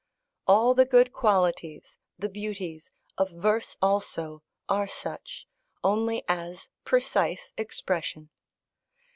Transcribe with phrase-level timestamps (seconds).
[0.47, 5.45] All the good qualities, the beauties, of verse also, are such,
[5.83, 8.31] only as precise expression.